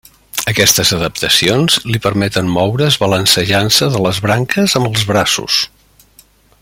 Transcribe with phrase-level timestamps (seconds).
[0.51, 5.61] Aquestes adaptacions li permeten moure's balancejant-se de les branques amb els braços.